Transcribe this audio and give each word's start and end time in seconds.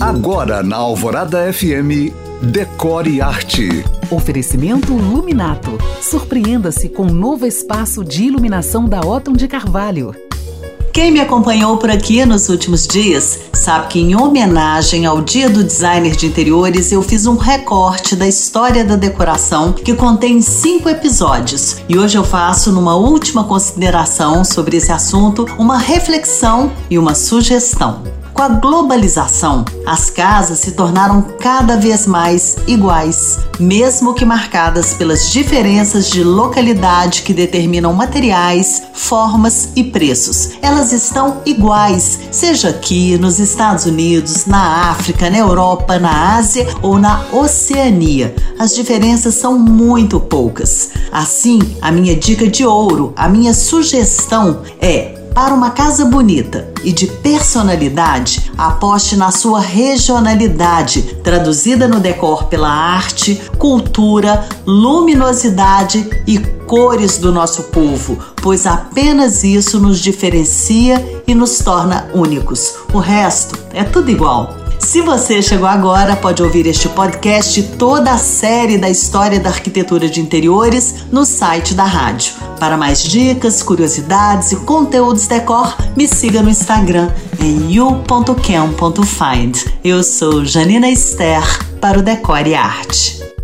Agora 0.00 0.62
na 0.62 0.76
Alvorada 0.76 1.50
FM, 1.50 2.12
Decore 2.42 3.22
Arte. 3.22 3.82
Oferecimento 4.10 4.92
Luminato. 4.92 5.78
Surpreenda-se 6.02 6.90
com 6.90 7.04
um 7.04 7.12
novo 7.12 7.46
espaço 7.46 8.04
de 8.04 8.24
iluminação 8.24 8.84
da 8.84 9.00
Otton 9.00 9.32
de 9.32 9.48
Carvalho. 9.48 10.14
Quem 10.92 11.10
me 11.10 11.20
acompanhou 11.20 11.78
por 11.78 11.90
aqui 11.90 12.24
nos 12.26 12.50
últimos 12.50 12.86
dias 12.86 13.40
sabe 13.54 13.88
que, 13.88 13.98
em 13.98 14.14
homenagem 14.14 15.06
ao 15.06 15.22
Dia 15.22 15.48
do 15.48 15.64
Designer 15.64 16.14
de 16.14 16.26
Interiores, 16.26 16.92
eu 16.92 17.02
fiz 17.02 17.26
um 17.26 17.36
recorte 17.36 18.14
da 18.14 18.28
história 18.28 18.84
da 18.84 18.96
decoração 18.96 19.72
que 19.72 19.94
contém 19.94 20.42
cinco 20.42 20.90
episódios. 20.90 21.78
E 21.88 21.98
hoje 21.98 22.18
eu 22.18 22.24
faço, 22.24 22.70
numa 22.70 22.96
última 22.96 23.44
consideração 23.44 24.44
sobre 24.44 24.76
esse 24.76 24.92
assunto, 24.92 25.46
uma 25.58 25.78
reflexão 25.78 26.70
e 26.90 26.98
uma 26.98 27.14
sugestão. 27.14 28.15
Com 28.36 28.42
a 28.42 28.48
globalização, 28.48 29.64
as 29.86 30.10
casas 30.10 30.58
se 30.58 30.72
tornaram 30.72 31.22
cada 31.40 31.74
vez 31.78 32.06
mais 32.06 32.58
iguais, 32.66 33.38
mesmo 33.58 34.12
que 34.12 34.26
marcadas 34.26 34.92
pelas 34.92 35.32
diferenças 35.32 36.10
de 36.10 36.22
localidade 36.22 37.22
que 37.22 37.32
determinam 37.32 37.94
materiais, 37.94 38.82
formas 38.92 39.70
e 39.74 39.82
preços. 39.82 40.50
Elas 40.60 40.92
estão 40.92 41.40
iguais, 41.46 42.20
seja 42.30 42.68
aqui 42.68 43.16
nos 43.16 43.38
Estados 43.38 43.86
Unidos, 43.86 44.44
na 44.44 44.90
África, 44.90 45.30
na 45.30 45.38
Europa, 45.38 45.98
na 45.98 46.36
Ásia 46.36 46.68
ou 46.82 46.98
na 46.98 47.24
Oceania. 47.32 48.36
As 48.58 48.74
diferenças 48.74 49.34
são 49.34 49.58
muito 49.58 50.20
poucas. 50.20 50.90
Assim, 51.10 51.58
a 51.80 51.90
minha 51.90 52.14
dica 52.14 52.46
de 52.46 52.66
ouro, 52.66 53.14
a 53.16 53.30
minha 53.30 53.54
sugestão 53.54 54.60
é 54.78 55.15
para 55.36 55.52
uma 55.52 55.68
casa 55.68 56.06
bonita 56.06 56.72
e 56.82 56.90
de 56.90 57.06
personalidade, 57.06 58.50
aposte 58.56 59.16
na 59.16 59.30
sua 59.30 59.60
regionalidade, 59.60 61.02
traduzida 61.22 61.86
no 61.86 62.00
decor 62.00 62.44
pela 62.44 62.70
arte, 62.70 63.38
cultura, 63.58 64.48
luminosidade 64.66 66.08
e 66.26 66.38
cores 66.38 67.18
do 67.18 67.30
nosso 67.30 67.64
povo, 67.64 68.16
pois 68.42 68.66
apenas 68.66 69.44
isso 69.44 69.78
nos 69.78 69.98
diferencia 69.98 71.22
e 71.26 71.34
nos 71.34 71.58
torna 71.58 72.08
únicos. 72.14 72.72
O 72.94 72.98
resto 72.98 73.58
é 73.74 73.84
tudo 73.84 74.10
igual. 74.10 74.56
Se 74.78 75.02
você 75.02 75.42
chegou 75.42 75.68
agora, 75.68 76.16
pode 76.16 76.42
ouvir 76.42 76.66
este 76.66 76.88
podcast 76.88 77.60
e 77.60 77.62
toda 77.62 78.12
a 78.12 78.18
série 78.18 78.78
da 78.78 78.88
história 78.88 79.38
da 79.38 79.50
arquitetura 79.50 80.08
de 80.08 80.18
interiores 80.18 81.04
no 81.12 81.26
site 81.26 81.74
da 81.74 81.84
rádio. 81.84 82.45
Para 82.58 82.76
mais 82.76 83.02
dicas, 83.02 83.62
curiosidades 83.62 84.52
e 84.52 84.56
conteúdos 84.56 85.26
decor, 85.26 85.76
me 85.96 86.08
siga 86.08 86.42
no 86.42 86.48
Instagram 86.48 87.10
em 87.40 87.70
you.cam.find. 87.70 89.56
Eu 89.84 90.02
sou 90.02 90.44
Janina 90.44 90.88
Esther 90.88 91.42
para 91.80 91.98
o 91.98 92.02
Decore 92.02 92.54
Arte. 92.54 93.35